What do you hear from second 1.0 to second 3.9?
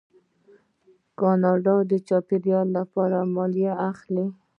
کاناډا د چاپیریال لپاره مالیه